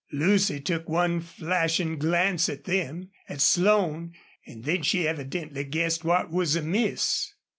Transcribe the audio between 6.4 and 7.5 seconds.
amiss.